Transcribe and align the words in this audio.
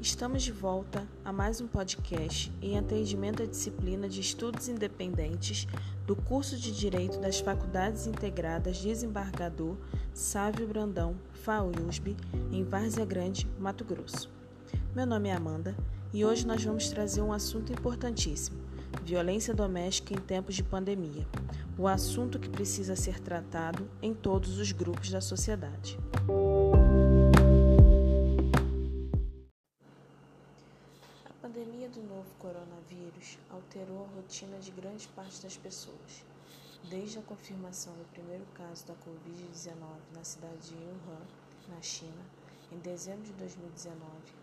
Estamos 0.00 0.42
de 0.42 0.50
volta 0.50 1.06
a 1.22 1.30
mais 1.30 1.60
um 1.60 1.66
podcast 1.66 2.50
em 2.62 2.78
atendimento 2.78 3.42
à 3.42 3.46
disciplina 3.46 4.08
de 4.08 4.22
Estudos 4.22 4.66
Independentes 4.66 5.68
do 6.06 6.16
curso 6.16 6.56
de 6.56 6.72
Direito 6.72 7.20
das 7.20 7.38
Faculdades 7.38 8.06
Integradas 8.06 8.78
Desembargador 8.78 9.76
Sávio 10.14 10.66
Brandão, 10.66 11.14
FAUSB, 11.44 12.16
em 12.50 12.64
Várzea 12.64 13.04
Grande, 13.04 13.46
Mato 13.58 13.84
Grosso. 13.84 14.30
Meu 14.96 15.04
nome 15.04 15.28
é 15.28 15.34
Amanda 15.34 15.76
e 16.14 16.24
hoje 16.24 16.46
nós 16.46 16.64
vamos 16.64 16.88
trazer 16.88 17.20
um 17.20 17.30
assunto 17.30 17.70
importantíssimo: 17.70 18.56
violência 19.04 19.52
doméstica 19.52 20.14
em 20.14 20.18
tempos 20.18 20.54
de 20.54 20.62
pandemia. 20.62 21.26
O 21.76 21.86
assunto 21.86 22.38
que 22.38 22.48
precisa 22.48 22.96
ser 22.96 23.20
tratado 23.20 23.86
em 24.00 24.14
todos 24.14 24.58
os 24.58 24.72
grupos 24.72 25.10
da 25.10 25.20
sociedade. 25.20 25.98
Pandemia 31.50 31.88
do 31.88 32.00
novo 32.02 32.32
coronavírus 32.38 33.36
alterou 33.50 34.04
a 34.04 34.14
rotina 34.14 34.56
de 34.60 34.70
grande 34.70 35.08
parte 35.08 35.42
das 35.42 35.56
pessoas. 35.56 36.24
Desde 36.88 37.18
a 37.18 37.22
confirmação 37.22 37.92
do 37.94 38.08
primeiro 38.12 38.46
caso 38.54 38.86
da 38.86 38.94
Covid-19 38.94 39.74
na 40.14 40.22
cidade 40.22 40.68
de 40.68 40.74
Wuhan, 40.76 41.26
na 41.68 41.82
China, 41.82 42.24
em 42.70 42.78
dezembro 42.78 43.24
de 43.24 43.32
2019, 43.32 43.98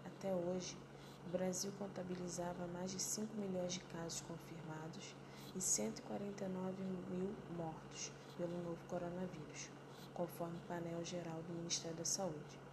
até 0.05 0.33
hoje, 0.35 0.77
o 1.25 1.29
Brasil 1.29 1.71
contabilizava 1.79 2.67
mais 2.73 2.91
de 2.91 3.01
5 3.01 3.33
milhões 3.37 3.71
de 3.71 3.79
casos 3.79 4.19
confirmados 4.21 5.15
e 5.55 5.61
149 5.61 6.83
mil 6.83 7.33
mortos 7.55 8.11
pelo 8.37 8.61
novo 8.63 8.79
coronavírus, 8.89 9.69
conforme 10.13 10.57
o 10.57 10.67
painel 10.67 11.05
geral 11.05 11.41
do 11.47 11.53
Ministério 11.53 11.95
da 11.95 12.05
Saúde. 12.05 12.66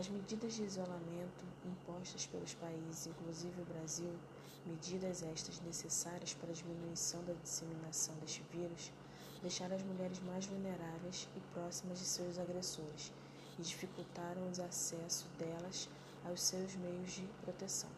As 0.00 0.08
medidas 0.08 0.54
de 0.54 0.62
isolamento 0.62 1.44
impostas 1.62 2.26
pelos 2.26 2.54
países, 2.54 3.06
inclusive 3.06 3.60
o 3.60 3.66
Brasil, 3.66 4.10
medidas 4.64 5.22
estas 5.22 5.60
necessárias 5.60 6.32
para 6.32 6.48
a 6.48 6.54
diminuição 6.54 7.22
da 7.24 7.34
disseminação 7.34 8.14
deste 8.14 8.42
vírus, 8.50 8.90
deixaram 9.42 9.76
as 9.76 9.82
mulheres 9.82 10.18
mais 10.20 10.46
vulneráveis 10.46 11.28
e 11.36 11.40
próximas 11.52 11.98
de 11.98 12.06
seus 12.06 12.38
agressores 12.38 13.12
e 13.58 13.62
dificultaram 13.62 14.40
o 14.40 14.64
acesso 14.64 15.28
delas 15.38 15.86
aos 16.24 16.40
seus 16.40 16.74
meios 16.76 17.10
de 17.10 17.28
proteção. 17.42 17.90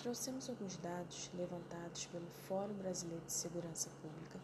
Trouxemos 0.00 0.50
alguns 0.50 0.76
dados 0.76 1.30
levantados 1.32 2.04
pelo 2.08 2.26
Fórum 2.46 2.74
Brasileiro 2.74 3.24
de 3.24 3.32
Segurança 3.32 3.88
Pública 4.02 4.38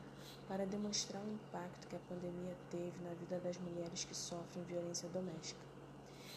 para 0.49 0.65
demonstrar 0.65 1.23
o 1.23 1.35
impacto 1.35 1.87
que 1.87 1.97
a 1.97 2.07
pandemia 2.09 2.57
teve 2.71 2.99
na 3.05 3.13
vida 3.13 3.39
das 3.41 3.59
mulheres 3.59 4.05
que 4.05 4.17
sofrem 4.17 4.65
violência 4.65 5.07
doméstica. 5.11 5.80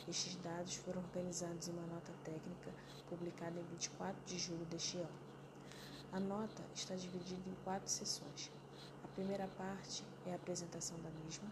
Estes 0.05 0.35
dados 0.35 0.75
foram 0.75 1.01
organizados 1.01 1.69
em 1.69 1.71
uma 1.71 1.87
nota 1.87 2.11
técnica 2.25 2.73
publicada 3.07 3.57
em 3.57 3.63
24 3.63 4.21
de 4.25 4.37
julho 4.37 4.65
deste 4.65 4.97
ano. 4.97 5.19
A 6.11 6.19
nota 6.19 6.61
está 6.75 6.93
dividida 6.93 7.49
em 7.49 7.55
quatro 7.63 7.89
sessões. 7.89 8.51
A 9.01 9.07
primeira 9.07 9.47
parte 9.57 10.03
é 10.25 10.33
a 10.33 10.35
apresentação 10.35 10.97
da 11.01 11.09
mesma. 11.23 11.49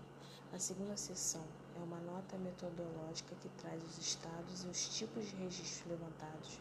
A 0.53 0.59
segunda 0.59 0.97
sessão 0.97 1.45
é 1.77 1.79
uma 1.79 1.99
nota 2.01 2.37
metodológica 2.37 3.35
que 3.35 3.47
traz 3.61 3.81
os 3.85 3.97
estados 3.97 4.65
e 4.65 4.67
os 4.67 4.97
tipos 4.97 5.27
de 5.27 5.35
registros 5.37 5.89
levantados. 5.89 6.59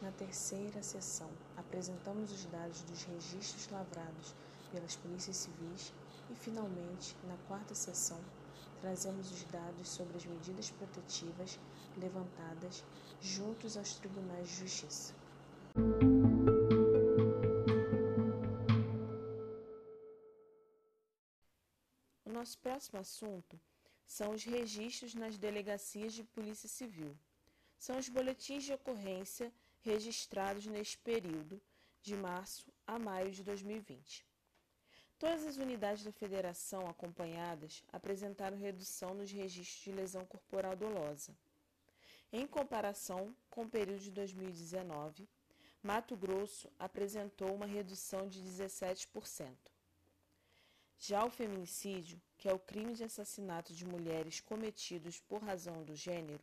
Na 0.00 0.10
terceira 0.12 0.82
sessão, 0.82 1.28
apresentamos 1.54 2.32
os 2.32 2.46
dados 2.46 2.80
dos 2.82 3.04
registros 3.04 3.68
lavrados 3.70 4.34
pelas 4.72 4.96
polícias 4.96 5.36
civis 5.36 5.92
e, 6.30 6.34
finalmente, 6.34 7.14
na 7.28 7.36
quarta 7.46 7.74
sessão, 7.74 8.18
trazemos 8.80 9.30
os 9.30 9.44
dados 9.44 9.88
sobre 9.88 10.16
as 10.16 10.24
medidas 10.24 10.70
protetivas 10.70 11.58
levantadas 11.96 12.84
juntos 13.20 13.76
aos 13.76 13.94
tribunais 13.94 14.48
de 14.48 14.54
justiça. 14.56 15.14
O 22.24 22.32
nosso 22.32 22.58
próximo 22.58 22.98
assunto 22.98 23.60
são 24.06 24.32
os 24.32 24.44
registros 24.44 25.14
nas 25.14 25.36
delegacias 25.36 26.12
de 26.14 26.24
Polícia 26.24 26.68
Civil. 26.68 27.16
São 27.78 27.98
os 27.98 28.08
boletins 28.08 28.64
de 28.64 28.72
ocorrência 28.72 29.52
registrados 29.82 30.66
neste 30.66 30.98
período, 30.98 31.60
de 32.02 32.16
março 32.16 32.72
a 32.86 32.98
maio 32.98 33.30
de 33.30 33.42
2020. 33.44 34.26
Todas 35.20 35.46
as 35.46 35.56
unidades 35.58 36.02
da 36.02 36.10
federação 36.12 36.88
acompanhadas 36.88 37.84
apresentaram 37.92 38.56
redução 38.56 39.12
nos 39.12 39.30
registros 39.30 39.84
de 39.84 39.92
lesão 39.92 40.24
corporal 40.24 40.74
dolosa. 40.74 41.36
Em 42.32 42.46
comparação 42.46 43.36
com 43.50 43.64
o 43.64 43.68
período 43.68 44.00
de 44.00 44.10
2019, 44.12 45.28
Mato 45.82 46.16
Grosso 46.16 46.72
apresentou 46.78 47.54
uma 47.54 47.66
redução 47.66 48.26
de 48.26 48.42
17%. 48.42 49.54
Já 50.98 51.26
o 51.26 51.30
feminicídio, 51.30 52.18
que 52.38 52.48
é 52.48 52.54
o 52.54 52.58
crime 52.58 52.94
de 52.94 53.04
assassinato 53.04 53.74
de 53.74 53.84
mulheres 53.84 54.40
cometidos 54.40 55.20
por 55.20 55.42
razão 55.42 55.84
do 55.84 55.94
gênero, 55.94 56.42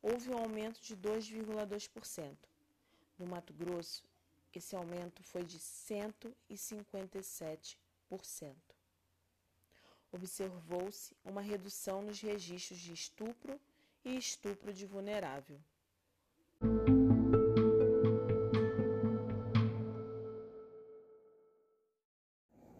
houve 0.00 0.30
um 0.30 0.38
aumento 0.38 0.80
de 0.80 0.96
2,2%. 0.96 2.38
No 3.18 3.26
Mato 3.26 3.52
Grosso, 3.52 4.02
esse 4.54 4.74
aumento 4.74 5.22
foi 5.22 5.44
de 5.44 5.58
157%. 5.58 7.76
Observou-se 10.10 11.14
uma 11.22 11.42
redução 11.42 12.00
nos 12.00 12.20
registros 12.20 12.78
de 12.78 12.94
estupro 12.94 13.60
e 14.02 14.16
estupro 14.16 14.72
de 14.72 14.86
vulnerável. 14.86 15.58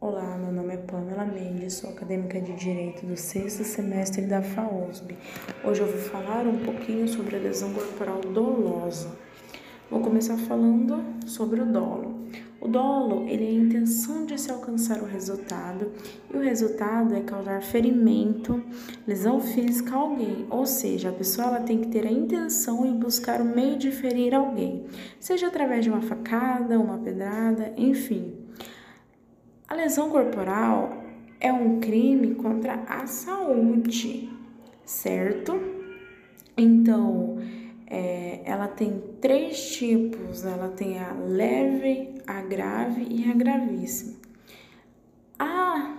Olá, 0.01 0.39
meu 0.39 0.51
nome 0.51 0.75
é 0.75 0.79
Pamela 0.79 1.27
Mendes, 1.27 1.75
sou 1.75 1.91
acadêmica 1.91 2.41
de 2.41 2.55
Direito 2.57 3.05
do 3.05 3.17
sexto 3.17 3.65
semestre 3.65 4.23
da 4.23 4.41
FAOSB. 4.43 5.15
Hoje 5.63 5.83
eu 5.83 5.93
vou 5.93 6.01
falar 6.11 6.47
um 6.47 6.65
pouquinho 6.65 7.07
sobre 7.07 7.37
a 7.37 7.39
lesão 7.39 7.75
corporal 7.75 8.21
dolosa. 8.23 9.15
Vou 9.91 10.01
começar 10.01 10.39
falando 10.39 11.29
sobre 11.29 11.61
o 11.61 11.67
dolo. 11.67 12.28
O 12.61 12.67
dolo, 12.67 13.29
ele 13.29 13.45
é 13.45 13.49
a 13.49 13.53
intenção 13.53 14.27
de 14.27 14.39
se 14.39 14.51
alcançar 14.51 15.01
o 15.01 15.07
resultado, 15.07 15.93
e 16.33 16.37
o 16.37 16.41
resultado 16.41 17.15
é 17.15 17.21
causar 17.21 17.63
ferimento, 17.63 18.63
lesão 19.07 19.41
física 19.41 19.95
a 19.95 19.99
alguém, 19.99 20.45
ou 20.51 20.67
seja, 20.67 21.11
a 21.11 21.13
pessoa 21.13 21.47
ela 21.47 21.61
tem 21.61 21.81
que 21.81 21.89
ter 21.89 22.05
a 22.05 22.11
intenção 22.11 22.85
e 22.85 22.93
buscar 22.93 23.41
o 23.41 23.45
meio 23.45 23.79
de 23.79 23.93
ferir 23.93 24.35
alguém, 24.35 24.87
seja 25.21 25.47
através 25.47 25.85
de 25.85 25.91
uma 25.91 26.03
facada, 26.03 26.81
uma 26.81 26.99
pedrada, 26.99 27.73
enfim. 27.77 28.35
A 29.69 29.75
lesão 29.75 30.11
corporal 30.11 31.05
é 31.39 31.53
um 31.53 31.79
crime 31.79 32.35
contra 32.35 32.83
a 32.89 33.07
saúde, 33.07 34.29
certo? 34.85 35.61
Então, 36.57 37.39
é, 37.87 38.41
ela 38.45 38.67
tem 38.67 39.01
três 39.21 39.77
tipos: 39.77 40.45
ela 40.45 40.69
tem 40.69 40.99
a 40.99 41.13
leve, 41.13 42.18
a 42.29 42.43
grave 42.43 43.07
e 43.09 43.31
a 43.31 43.35
gravíssima. 43.35 44.17
A 45.39 45.95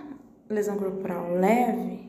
lesão 0.48 0.76
corporal 0.76 1.34
leve, 1.34 2.08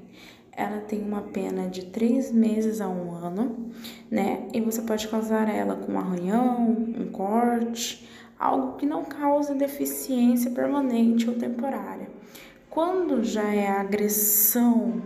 ela 0.52 0.80
tem 0.82 1.02
uma 1.02 1.24
pena 1.24 1.68
de 1.68 1.88
três 1.88 2.32
meses 2.32 2.82
a 2.82 2.88
um 2.88 3.16
ano, 3.16 3.72
né? 4.12 4.48
E 4.54 4.62
você 4.62 4.84
pode 4.84 5.08
causar 5.08 5.50
ela 5.50 5.76
com 5.76 5.94
um 5.94 6.00
arranhão, 6.00 6.70
um 6.70 7.08
corte, 7.12 8.08
algo 8.38 8.78
que 8.78 8.86
não 8.86 9.04
cause 9.04 9.56
deficiência 9.56 10.52
permanente 10.52 11.28
ou 11.28 11.36
temporária. 11.36 12.08
Quando 12.70 13.24
já 13.24 13.52
é 13.52 13.68
a 13.70 13.82
agressão 13.82 15.02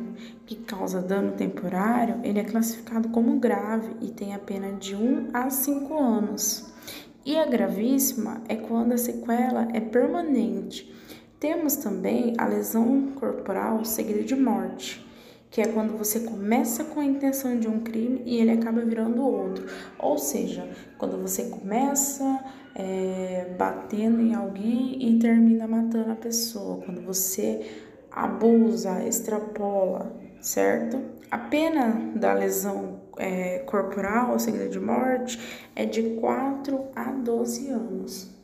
que 0.45 0.57
causa 0.57 1.01
dano 1.01 1.31
temporário, 1.31 2.19
ele 2.21 2.39
é 2.39 2.43
classificado 2.43 3.07
como 3.09 3.39
grave 3.39 3.95
e 4.01 4.11
tem 4.11 4.35
a 4.35 4.39
pena 4.39 4.73
de 4.73 4.93
1 4.93 5.29
a 5.33 5.49
5 5.49 5.97
anos. 5.97 6.75
E 7.25 7.35
a 7.37 7.45
gravíssima 7.45 8.43
é 8.47 8.55
quando 8.55 8.93
a 8.93 8.97
sequela 8.97 9.67
é 9.73 9.79
permanente. 9.79 10.93
Temos 11.39 11.75
também 11.75 12.35
a 12.37 12.45
lesão 12.45 13.13
corporal 13.15 13.83
seguida 13.83 14.21
de 14.21 14.35
morte, 14.35 15.03
que 15.49 15.59
é 15.59 15.67
quando 15.67 15.97
você 15.97 16.19
começa 16.19 16.83
com 16.83 16.99
a 16.99 17.05
intenção 17.05 17.59
de 17.59 17.67
um 17.67 17.79
crime 17.79 18.21
e 18.25 18.37
ele 18.37 18.51
acaba 18.51 18.81
virando 18.81 19.23
outro. 19.23 19.65
Ou 19.97 20.19
seja, 20.19 20.69
quando 20.99 21.19
você 21.19 21.45
começa 21.45 22.45
é, 22.75 23.55
batendo 23.57 24.21
em 24.21 24.35
alguém 24.35 25.09
e 25.09 25.17
termina 25.17 25.67
matando 25.67 26.11
a 26.11 26.15
pessoa, 26.15 26.83
quando 26.85 27.01
você 27.01 27.65
abusa, 28.11 29.03
extrapola, 29.03 30.15
certo? 30.41 31.01
A 31.31 31.39
pena 31.39 32.11
da 32.15 32.33
lesão 32.33 33.01
é, 33.17 33.59
corporal 33.59 34.37
seguida 34.39 34.67
de 34.69 34.79
morte 34.79 35.39
é 35.75 35.85
de 35.85 36.15
4 36.15 36.85
a 36.95 37.11
12 37.11 37.69
anos. 37.69 38.35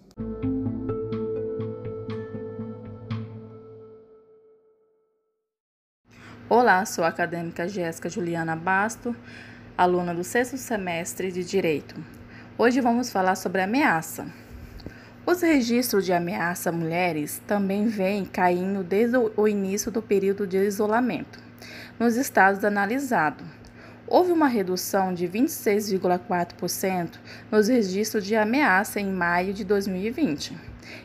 Olá, 6.49 6.85
sou 6.85 7.05
a 7.05 7.07
acadêmica 7.07 7.67
Jéssica 7.67 8.09
Juliana 8.09 8.55
Basto, 8.55 9.15
aluna 9.77 10.13
do 10.13 10.23
sexto 10.23 10.57
semestre 10.57 11.31
de 11.31 11.45
Direito. 11.45 11.95
Hoje 12.57 12.81
vamos 12.81 13.09
falar 13.09 13.35
sobre 13.35 13.61
ameaça. 13.61 14.25
Os 15.25 15.41
registros 15.41 16.05
de 16.05 16.11
ameaça 16.11 16.69
a 16.69 16.73
mulheres 16.73 17.41
também 17.47 17.87
vêm 17.87 18.25
caindo 18.25 18.83
desde 18.83 19.15
o 19.17 19.47
início 19.47 19.91
do 19.91 20.01
período 20.01 20.45
de 20.45 20.57
isolamento, 20.57 21.39
nos 21.97 22.17
estados 22.17 22.65
analisados. 22.65 23.60
Houve 24.13 24.33
uma 24.33 24.49
redução 24.49 25.13
de 25.13 25.25
26,4% 25.25 27.11
nos 27.49 27.69
registros 27.69 28.25
de 28.25 28.35
ameaça 28.35 28.99
em 28.99 29.09
maio 29.09 29.53
de 29.53 29.63
2020, 29.63 30.53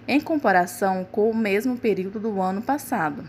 em 0.09 0.21
comparação 0.21 1.05
com 1.05 1.31
o 1.31 1.37
mesmo 1.37 1.77
período 1.77 2.19
do 2.19 2.43
ano 2.43 2.61
passado. 2.61 3.23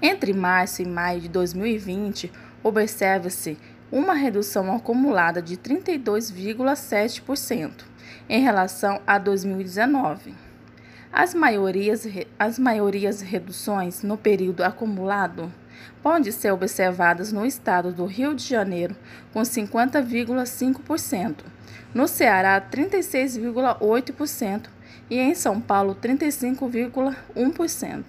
Entre 0.00 0.32
março 0.32 0.80
e 0.80 0.86
maio 0.86 1.20
de 1.20 1.28
2020, 1.28 2.32
observa-se 2.62 3.58
uma 3.92 4.14
redução 4.14 4.74
acumulada 4.74 5.42
de 5.42 5.58
32,7% 5.58 7.84
em 8.30 8.40
relação 8.40 8.98
a 9.06 9.18
2019. 9.18 10.34
As 11.12 11.34
maiorias, 11.34 12.08
as 12.38 12.58
maiorias 12.58 13.20
reduções 13.20 14.02
no 14.02 14.16
período 14.16 14.62
acumulado 14.62 15.52
podem 16.02 16.32
ser 16.32 16.52
observadas 16.52 17.32
no 17.32 17.46
estado 17.46 17.92
do 17.92 18.04
Rio 18.04 18.34
de 18.34 18.44
Janeiro, 18.44 18.96
com 19.32 19.42
50,5%, 19.42 21.36
no 21.92 22.08
Ceará, 22.08 22.60
36,8% 22.60 24.66
e 25.08 25.18
em 25.18 25.34
São 25.34 25.60
Paulo, 25.60 25.94
35,1%. 25.94 28.04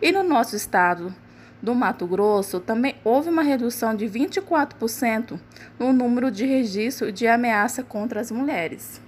E 0.00 0.12
no 0.12 0.22
nosso 0.22 0.54
estado 0.54 1.12
do 1.60 1.74
Mato 1.74 2.06
Grosso, 2.06 2.60
também 2.60 2.94
houve 3.04 3.28
uma 3.28 3.42
redução 3.42 3.94
de 3.94 4.06
24% 4.06 5.38
no 5.78 5.92
número 5.92 6.30
de 6.30 6.46
registro 6.46 7.10
de 7.10 7.26
ameaça 7.26 7.82
contra 7.82 8.20
as 8.20 8.30
mulheres. 8.30 9.00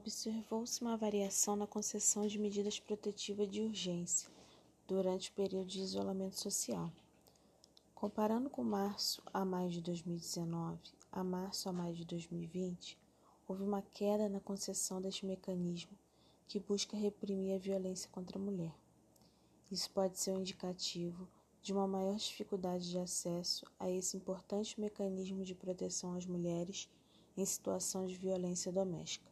Observou-se 0.00 0.80
uma 0.80 0.96
variação 0.96 1.54
na 1.54 1.66
concessão 1.66 2.26
de 2.26 2.38
medidas 2.38 2.80
protetivas 2.80 3.46
de 3.50 3.60
urgência 3.60 4.30
durante 4.88 5.28
o 5.28 5.34
período 5.34 5.66
de 5.66 5.82
isolamento 5.82 6.40
social. 6.40 6.90
Comparando 7.94 8.48
com 8.48 8.64
março 8.64 9.22
a 9.26 9.44
maio 9.44 9.68
de 9.68 9.82
2019 9.82 10.80
a 11.12 11.22
março 11.22 11.68
a 11.68 11.72
maio 11.72 11.94
de 11.94 12.06
2020, 12.06 12.96
houve 13.46 13.62
uma 13.62 13.82
queda 13.82 14.26
na 14.26 14.40
concessão 14.40 15.02
deste 15.02 15.26
mecanismo 15.26 15.92
que 16.48 16.58
busca 16.58 16.96
reprimir 16.96 17.56
a 17.56 17.58
violência 17.58 18.08
contra 18.10 18.38
a 18.38 18.42
mulher. 18.42 18.72
Isso 19.70 19.90
pode 19.90 20.18
ser 20.18 20.32
um 20.32 20.40
indicativo 20.40 21.28
de 21.60 21.74
uma 21.74 21.86
maior 21.86 22.16
dificuldade 22.16 22.88
de 22.88 22.98
acesso 22.98 23.66
a 23.78 23.90
esse 23.90 24.16
importante 24.16 24.80
mecanismo 24.80 25.44
de 25.44 25.54
proteção 25.54 26.14
às 26.14 26.24
mulheres 26.24 26.88
em 27.36 27.44
situação 27.44 28.06
de 28.06 28.16
violência 28.16 28.72
doméstica. 28.72 29.29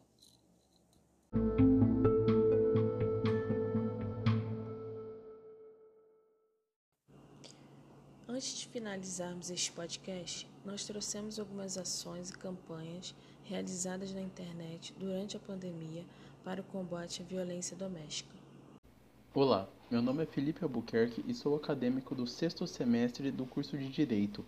Antes 8.39 8.57
de 8.59 8.67
finalizarmos 8.67 9.51
este 9.51 9.69
podcast, 9.69 10.47
nós 10.63 10.85
trouxemos 10.85 11.37
algumas 11.37 11.77
ações 11.77 12.29
e 12.29 12.37
campanhas 12.37 13.13
realizadas 13.43 14.13
na 14.13 14.21
internet 14.21 14.95
durante 14.97 15.35
a 15.35 15.39
pandemia 15.41 16.05
para 16.41 16.61
o 16.61 16.63
combate 16.63 17.21
à 17.21 17.25
violência 17.25 17.75
doméstica. 17.75 18.33
Olá, 19.33 19.67
meu 19.91 20.01
nome 20.01 20.23
é 20.23 20.25
Felipe 20.25 20.63
Albuquerque 20.63 21.21
e 21.27 21.33
sou 21.33 21.53
acadêmico 21.53 22.15
do 22.15 22.25
sexto 22.25 22.65
semestre 22.65 23.29
do 23.29 23.45
curso 23.45 23.77
de 23.77 23.89
Direito. 23.89 24.45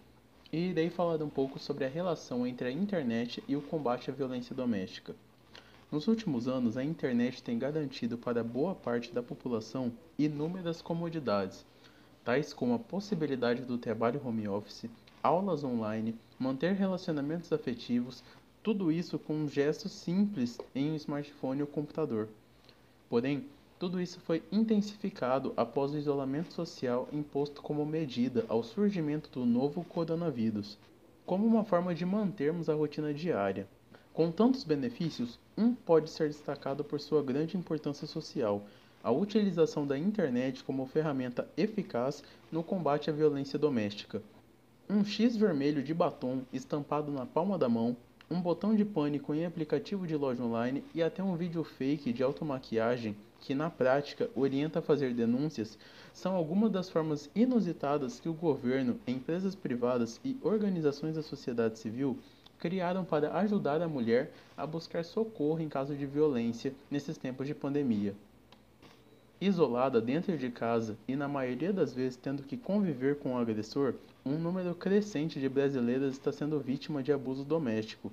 E 0.53 0.69
irei 0.69 0.89
falar 0.89 1.21
um 1.21 1.29
pouco 1.29 1.59
sobre 1.59 1.83
a 1.83 1.89
relação 1.89 2.47
entre 2.47 2.69
a 2.69 2.71
internet 2.71 3.43
e 3.45 3.57
o 3.57 3.61
combate 3.61 4.09
à 4.09 4.13
violência 4.13 4.55
doméstica. 4.55 5.13
Nos 5.91 6.07
últimos 6.07 6.47
anos, 6.47 6.77
a 6.77 6.83
internet 6.85 7.43
tem 7.43 7.59
garantido 7.59 8.17
para 8.17 8.41
boa 8.41 8.73
parte 8.73 9.11
da 9.11 9.21
população 9.21 9.91
inúmeras 10.17 10.81
comodidades, 10.81 11.65
tais 12.23 12.53
como 12.53 12.73
a 12.73 12.79
possibilidade 12.79 13.63
do 13.63 13.77
trabalho 13.77 14.21
home 14.23 14.47
office, 14.47 14.89
aulas 15.23 15.63
online, 15.63 16.15
manter 16.37 16.73
relacionamentos 16.73 17.51
afetivos, 17.51 18.23
tudo 18.63 18.91
isso 18.91 19.17
com 19.17 19.33
um 19.33 19.47
gesto 19.47 19.89
simples 19.89 20.59
em 20.75 20.91
um 20.91 20.95
smartphone 20.95 21.61
ou 21.61 21.67
computador. 21.67 22.29
Porém, 23.09 23.45
tudo 23.79 23.99
isso 23.99 24.19
foi 24.19 24.43
intensificado 24.51 25.53
após 25.57 25.91
o 25.91 25.97
isolamento 25.97 26.53
social 26.53 27.09
imposto 27.11 27.61
como 27.63 27.83
medida 27.83 28.45
ao 28.47 28.61
surgimento 28.61 29.29
do 29.31 29.43
novo 29.43 29.83
coronavírus, 29.83 30.77
como 31.25 31.47
uma 31.47 31.63
forma 31.63 31.95
de 31.95 32.05
mantermos 32.05 32.69
a 32.69 32.75
rotina 32.75 33.11
diária. 33.11 33.67
Com 34.13 34.31
tantos 34.31 34.63
benefícios, 34.63 35.39
um 35.57 35.73
pode 35.73 36.11
ser 36.11 36.27
destacado 36.27 36.83
por 36.83 36.99
sua 36.99 37.23
grande 37.23 37.57
importância 37.57 38.05
social, 38.05 38.63
a 39.03 39.11
utilização 39.11 39.87
da 39.87 39.97
internet 39.97 40.63
como 40.63 40.85
ferramenta 40.85 41.47
eficaz 41.57 42.23
no 42.51 42.63
combate 42.63 43.09
à 43.09 43.13
violência 43.13 43.57
doméstica. 43.57 44.21
Um 44.89 45.03
X 45.03 45.35
vermelho 45.35 45.81
de 45.81 45.93
batom 45.93 46.41
estampado 46.51 47.11
na 47.11 47.25
palma 47.25 47.57
da 47.57 47.69
mão, 47.69 47.95
um 48.29 48.39
botão 48.39 48.75
de 48.75 48.85
pânico 48.85 49.33
em 49.33 49.45
aplicativo 49.45 50.05
de 50.05 50.15
loja 50.15 50.43
online 50.43 50.83
e 50.93 51.01
até 51.01 51.23
um 51.23 51.35
vídeo 51.35 51.63
fake 51.63 52.13
de 52.13 52.23
automaquiagem 52.23 53.15
que 53.39 53.55
na 53.55 53.69
prática 53.69 54.29
orienta 54.35 54.79
a 54.79 54.81
fazer 54.81 55.13
denúncias 55.13 55.77
são 56.13 56.35
algumas 56.35 56.71
das 56.71 56.89
formas 56.89 57.29
inusitadas 57.35 58.19
que 58.19 58.29
o 58.29 58.33
governo, 58.33 58.99
empresas 59.07 59.55
privadas 59.55 60.19
e 60.23 60.37
organizações 60.41 61.15
da 61.15 61.23
sociedade 61.23 61.79
civil 61.79 62.17
criaram 62.59 63.03
para 63.03 63.33
ajudar 63.39 63.81
a 63.81 63.87
mulher 63.87 64.31
a 64.55 64.67
buscar 64.67 65.03
socorro 65.03 65.59
em 65.59 65.67
caso 65.67 65.95
de 65.95 66.05
violência 66.05 66.73
nesses 66.89 67.17
tempos 67.17 67.47
de 67.47 67.55
pandemia. 67.55 68.13
Isolada 69.41 69.99
dentro 69.99 70.37
de 70.37 70.51
casa 70.51 70.95
e 71.07 71.15
na 71.15 71.27
maioria 71.27 71.73
das 71.73 71.91
vezes 71.91 72.15
tendo 72.15 72.43
que 72.43 72.55
conviver 72.55 73.17
com 73.17 73.33
o 73.33 73.37
agressor, 73.39 73.95
um 74.23 74.37
número 74.37 74.75
crescente 74.75 75.39
de 75.39 75.49
brasileiras 75.49 76.13
está 76.13 76.31
sendo 76.31 76.59
vítima 76.59 77.01
de 77.01 77.11
abuso 77.11 77.43
doméstico. 77.43 78.11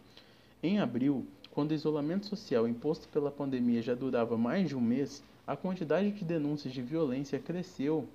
Em 0.63 0.81
abril, 0.81 1.27
quando 1.51 1.73
o 1.73 1.75
isolamento 1.75 2.25
social 2.25 2.67
imposto 2.67 3.07
pela 3.09 3.31
pandemia 3.31 3.83
já 3.83 3.95
durava 3.95 4.39
mais 4.39 4.71
de 4.71 4.75
um 4.75 4.81
mês, 4.81 5.23
a 5.47 5.55
quantidade 5.55 6.13
de 6.13 6.25
denúncias 6.25 6.73
de 6.73 6.81
violência 6.81 7.39
cresceu 7.39 8.09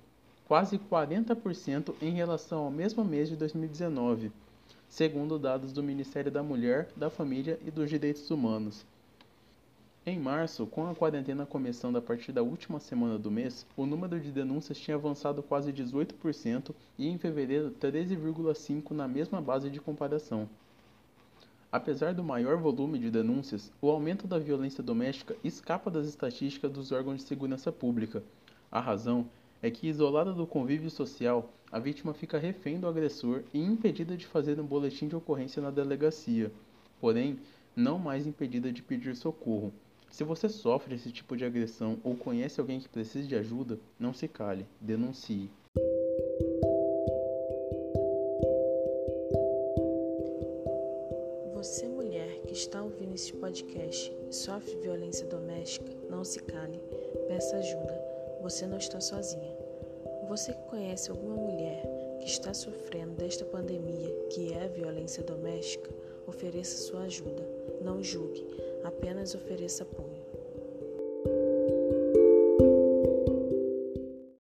quase 0.48 0.76
40% 0.76 1.94
em 2.02 2.10
relação 2.10 2.64
ao 2.64 2.70
mesmo 2.72 3.04
mês 3.04 3.28
de 3.28 3.36
2019, 3.36 4.32
segundo 4.88 5.38
dados 5.38 5.72
do 5.72 5.84
Ministério 5.84 6.32
da 6.32 6.42
Mulher, 6.42 6.88
da 6.96 7.08
Família 7.08 7.60
e 7.64 7.70
dos 7.70 7.88
Direitos 7.88 8.28
Humanos. 8.28 8.84
Em 10.06 10.18
março, 10.18 10.66
com 10.66 10.86
a 10.86 10.94
quarentena 10.94 11.46
começando 11.46 11.96
a 11.96 12.02
partir 12.02 12.30
da 12.30 12.42
última 12.42 12.78
semana 12.78 13.18
do 13.18 13.30
mês, 13.30 13.66
o 13.74 13.86
número 13.86 14.20
de 14.20 14.30
denúncias 14.30 14.76
tinha 14.76 14.98
avançado 14.98 15.42
quase 15.42 15.72
18% 15.72 16.74
e 16.98 17.08
em 17.08 17.16
fevereiro 17.16 17.74
13,5% 17.80 18.90
na 18.90 19.08
mesma 19.08 19.40
base 19.40 19.70
de 19.70 19.80
comparação. 19.80 20.46
Apesar 21.72 22.12
do 22.12 22.22
maior 22.22 22.58
volume 22.58 22.98
de 22.98 23.10
denúncias, 23.10 23.72
o 23.80 23.88
aumento 23.88 24.26
da 24.26 24.38
violência 24.38 24.82
doméstica 24.82 25.36
escapa 25.42 25.90
das 25.90 26.06
estatísticas 26.06 26.70
dos 26.70 26.92
órgãos 26.92 27.16
de 27.16 27.22
segurança 27.22 27.72
pública. 27.72 28.22
A 28.70 28.80
razão 28.80 29.26
é 29.62 29.70
que, 29.70 29.88
isolada 29.88 30.34
do 30.34 30.46
convívio 30.46 30.90
social, 30.90 31.50
a 31.72 31.78
vítima 31.78 32.12
fica 32.12 32.36
refém 32.36 32.78
do 32.78 32.86
agressor 32.86 33.42
e 33.54 33.58
impedida 33.58 34.18
de 34.18 34.26
fazer 34.26 34.60
um 34.60 34.66
boletim 34.66 35.08
de 35.08 35.16
ocorrência 35.16 35.62
na 35.62 35.70
delegacia, 35.70 36.52
porém, 37.00 37.38
não 37.74 37.98
mais 37.98 38.26
impedida 38.26 38.70
de 38.70 38.82
pedir 38.82 39.16
socorro. 39.16 39.72
Se 40.14 40.22
você 40.22 40.48
sofre 40.48 40.94
esse 40.94 41.10
tipo 41.10 41.36
de 41.36 41.44
agressão 41.44 41.98
ou 42.04 42.14
conhece 42.14 42.60
alguém 42.60 42.78
que 42.78 42.88
precisa 42.88 43.26
de 43.26 43.34
ajuda, 43.34 43.80
não 43.98 44.14
se 44.14 44.28
cale, 44.28 44.64
denuncie. 44.80 45.50
Você, 51.52 51.88
mulher 51.88 52.42
que 52.46 52.52
está 52.52 52.80
ouvindo 52.80 53.16
este 53.16 53.32
podcast 53.32 54.16
e 54.30 54.32
sofre 54.32 54.76
violência 54.76 55.26
doméstica, 55.26 55.90
não 56.08 56.22
se 56.22 56.38
cale, 56.44 56.80
peça 57.26 57.56
ajuda. 57.56 58.00
Você 58.40 58.68
não 58.68 58.78
está 58.78 59.00
sozinha. 59.00 59.56
Você 60.28 60.52
que 60.52 60.62
conhece 60.68 61.10
alguma 61.10 61.34
mulher 61.34 61.82
que 62.20 62.26
está 62.26 62.54
sofrendo 62.54 63.14
desta 63.14 63.44
pandemia, 63.44 64.14
que 64.30 64.52
é 64.52 64.62
a 64.62 64.68
violência 64.68 65.24
doméstica, 65.24 65.90
ofereça 66.24 66.76
sua 66.76 67.00
ajuda. 67.00 67.44
Não 67.82 68.00
julgue, 68.00 68.46
apenas 68.84 69.34
ofereça 69.34 69.82
apoio. 69.82 70.13